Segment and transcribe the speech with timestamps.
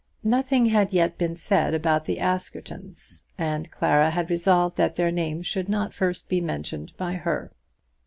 [0.23, 5.11] Nothing had been said as yet about the Askertons, and Clara had resolved that their
[5.11, 7.51] name should not first be mentioned by her.